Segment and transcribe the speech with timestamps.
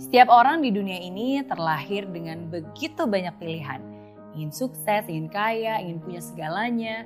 [0.00, 3.84] Setiap orang di dunia ini terlahir dengan begitu banyak pilihan.
[4.32, 7.04] Ingin sukses, ingin kaya, ingin punya segalanya.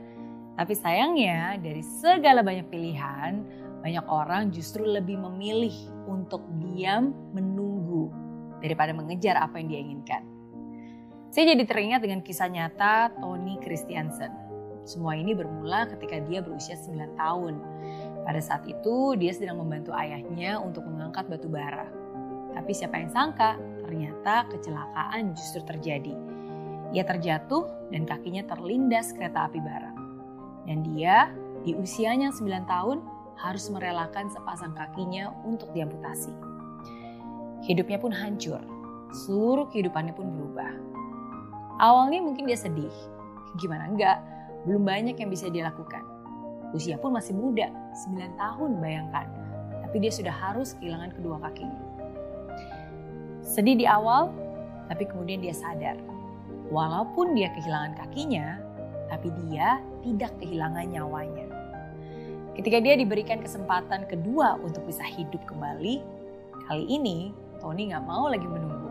[0.55, 3.43] Tapi sayangnya dari segala banyak pilihan,
[3.83, 5.75] banyak orang justru lebih memilih
[6.07, 8.15] untuk diam menunggu
[8.63, 10.23] daripada mengejar apa yang dia inginkan.
[11.35, 14.31] Saya jadi teringat dengan kisah nyata Tony Christiansen.
[14.87, 17.59] Semua ini bermula ketika dia berusia 9 tahun.
[18.23, 22.04] Pada saat itu dia sedang membantu ayahnya untuk mengangkat batu bara
[22.55, 26.15] tapi siapa yang sangka, ternyata kecelakaan justru terjadi.
[26.95, 29.91] Ia terjatuh dan kakinya terlindas kereta api bara.
[30.65, 31.35] Dan dia
[31.67, 33.03] di usianya 9 tahun
[33.35, 36.31] harus merelakan sepasang kakinya untuk diamputasi.
[37.67, 38.63] Hidupnya pun hancur,
[39.27, 40.73] seluruh kehidupannya pun berubah.
[41.83, 42.93] Awalnya mungkin dia sedih,
[43.59, 44.23] gimana enggak,
[44.63, 46.07] belum banyak yang bisa dia lakukan.
[46.71, 47.67] Usia pun masih muda,
[48.07, 49.27] 9 tahun bayangkan,
[49.83, 51.94] tapi dia sudah harus kehilangan kedua kakinya.
[53.45, 54.33] Sedih di awal,
[54.89, 56.01] tapi kemudian dia sadar.
[56.73, 58.57] Walaupun dia kehilangan kakinya,
[59.13, 61.47] tapi dia tidak kehilangan nyawanya.
[62.57, 66.01] Ketika dia diberikan kesempatan kedua untuk bisa hidup kembali,
[66.65, 68.89] kali ini Tony gak mau lagi menunggu.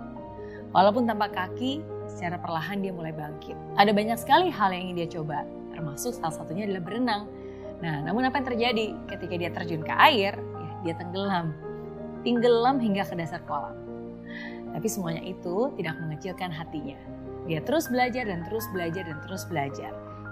[0.69, 3.57] Walaupun tanpa kaki, secara perlahan dia mulai bangkit.
[3.73, 7.23] Ada banyak sekali hal yang ingin dia coba, termasuk salah satunya adalah berenang.
[7.81, 11.57] Nah, namun apa yang terjadi ketika dia terjun ke air, ya, dia tenggelam.
[12.21, 13.82] Tenggelam hingga ke dasar kolam.
[14.73, 16.97] Tapi semuanya itu tidak mengecilkan hatinya.
[17.45, 19.91] Dia terus belajar dan terus belajar dan terus belajar.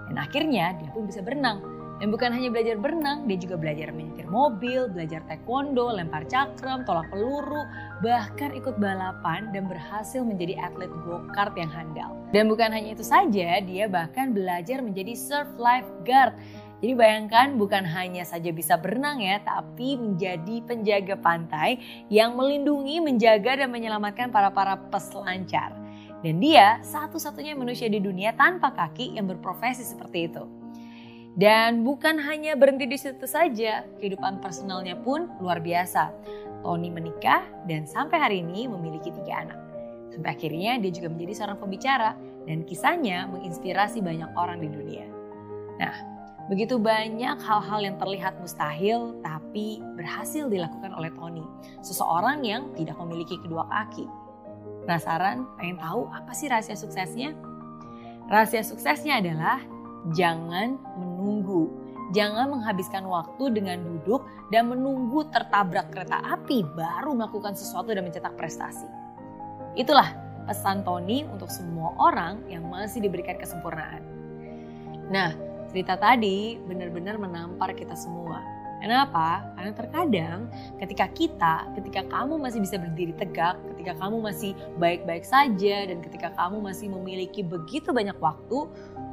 [0.10, 1.62] Dan akhirnya dia pun bisa berenang.
[2.02, 7.06] Dan bukan hanya belajar berenang, dia juga belajar menyetir mobil, belajar taekwondo, lempar cakram, tolak
[7.14, 7.62] peluru,
[8.02, 12.18] bahkan ikut balapan dan berhasil menjadi atlet go-kart yang handal.
[12.34, 16.34] Dan bukan hanya itu saja, dia bahkan belajar menjadi surf lifeguard
[16.82, 21.78] jadi bayangkan bukan hanya saja bisa berenang ya, tapi menjadi penjaga pantai
[22.10, 25.78] yang melindungi, menjaga dan menyelamatkan para-para peselancar.
[26.26, 30.44] Dan dia satu-satunya manusia di dunia tanpa kaki yang berprofesi seperti itu.
[31.38, 36.10] Dan bukan hanya berhenti di situ saja, kehidupan personalnya pun luar biasa.
[36.66, 39.60] Tony menikah dan sampai hari ini memiliki tiga anak.
[40.14, 42.18] Sampai akhirnya dia juga menjadi seorang pembicara
[42.50, 45.06] dan kisahnya menginspirasi banyak orang di dunia.
[45.80, 51.46] Nah, Begitu banyak hal-hal yang terlihat mustahil tapi berhasil dilakukan oleh Tony.
[51.86, 54.10] Seseorang yang tidak memiliki kedua kaki.
[54.88, 55.46] Penasaran?
[55.62, 57.38] Pengen tahu apa sih rahasia suksesnya?
[58.26, 59.62] Rahasia suksesnya adalah
[60.18, 61.70] jangan menunggu.
[62.12, 68.36] Jangan menghabiskan waktu dengan duduk dan menunggu tertabrak kereta api baru melakukan sesuatu dan mencetak
[68.36, 68.84] prestasi.
[69.80, 70.12] Itulah
[70.44, 74.04] pesan Tony untuk semua orang yang masih diberikan kesempurnaan.
[75.08, 75.32] Nah,
[75.72, 78.44] cerita tadi benar-benar menampar kita semua.
[78.82, 79.46] Kenapa?
[79.54, 80.40] Karena terkadang
[80.82, 84.52] ketika kita, ketika kamu masih bisa berdiri tegak, ketika kamu masih
[84.82, 88.66] baik-baik saja, dan ketika kamu masih memiliki begitu banyak waktu,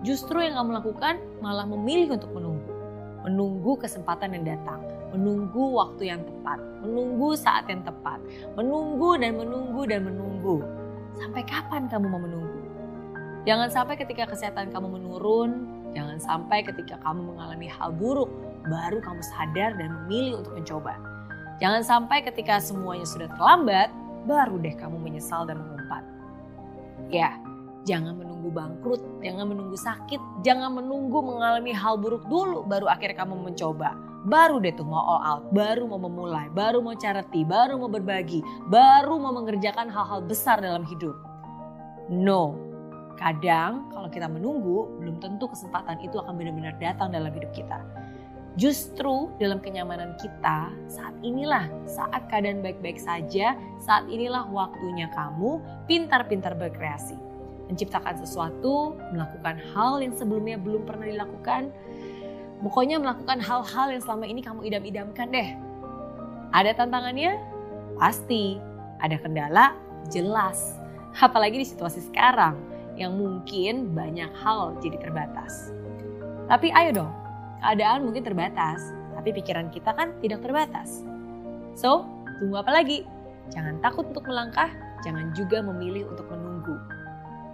[0.02, 2.72] justru yang kamu lakukan malah memilih untuk menunggu.
[3.28, 4.80] Menunggu kesempatan yang datang,
[5.12, 8.24] menunggu waktu yang tepat, menunggu saat yang tepat,
[8.56, 10.64] menunggu dan menunggu dan menunggu.
[11.20, 12.56] Sampai kapan kamu mau menunggu?
[13.44, 18.28] Jangan sampai ketika kesehatan kamu menurun, Jangan sampai ketika kamu mengalami hal buruk,
[18.68, 20.94] baru kamu sadar dan memilih untuk mencoba.
[21.58, 23.90] Jangan sampai ketika semuanya sudah terlambat,
[24.28, 26.04] baru deh kamu menyesal dan mengumpat.
[27.08, 27.34] Ya,
[27.88, 33.34] jangan menunggu bangkrut, jangan menunggu sakit, jangan menunggu mengalami hal buruk dulu, baru akhirnya kamu
[33.48, 33.96] mencoba.
[34.28, 38.44] Baru deh tuh mau all out, baru mau memulai, baru mau charity, baru mau berbagi,
[38.68, 41.16] baru mau mengerjakan hal-hal besar dalam hidup.
[42.12, 42.67] No,
[43.18, 47.82] Kadang kalau kita menunggu, belum tentu kesempatan itu akan benar-benar datang dalam hidup kita.
[48.54, 55.58] Justru dalam kenyamanan kita, saat inilah saat keadaan baik-baik saja, saat inilah waktunya kamu
[55.90, 57.18] pintar-pintar berkreasi.
[57.66, 61.74] Menciptakan sesuatu, melakukan hal yang sebelumnya belum pernah dilakukan,
[62.62, 65.50] pokoknya melakukan hal-hal yang selama ini kamu idam-idamkan deh.
[66.54, 67.38] Ada tantangannya?
[67.98, 68.58] Pasti.
[68.98, 69.74] Ada kendala?
[70.10, 70.78] Jelas.
[71.18, 75.70] Apalagi di situasi sekarang yang mungkin banyak hal jadi terbatas.
[76.50, 77.12] Tapi ayo dong,
[77.62, 78.82] keadaan mungkin terbatas,
[79.14, 81.06] tapi pikiran kita kan tidak terbatas.
[81.78, 82.04] So,
[82.42, 83.06] tunggu apa lagi?
[83.54, 84.68] Jangan takut untuk melangkah,
[85.06, 86.74] jangan juga memilih untuk menunggu.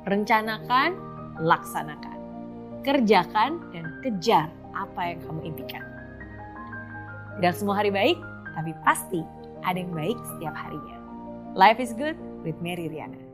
[0.09, 0.97] Rencanakan,
[1.45, 2.19] laksanakan.
[2.85, 5.85] Kerjakan dan kejar apa yang kamu impikan.
[7.41, 8.19] Tidak semua hari baik,
[8.57, 9.21] tapi pasti
[9.65, 10.97] ada yang baik setiap harinya.
[11.57, 13.34] Life is good with Mary Riana.